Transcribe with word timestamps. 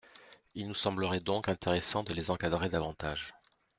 Il 0.55 0.67
nous 0.67 0.73
semblerait 0.73 1.19
donc 1.19 1.47
intéressant 1.47 2.01
de 2.01 2.11
les 2.11 2.31
encadrer 2.31 2.69
davantage. 2.69 3.35